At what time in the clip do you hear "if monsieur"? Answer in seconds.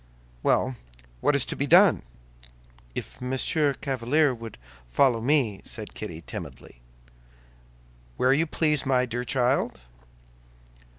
2.95-3.75